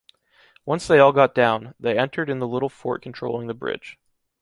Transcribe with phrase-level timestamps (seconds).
[0.65, 3.99] Once they all got down, they entered in the little fort controlling the bridge.